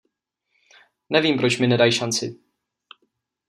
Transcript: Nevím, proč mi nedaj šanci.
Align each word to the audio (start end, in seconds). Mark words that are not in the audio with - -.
Nevím, 1.09 1.37
proč 1.37 1.57
mi 1.59 1.67
nedaj 1.67 1.91
šanci. 1.91 2.39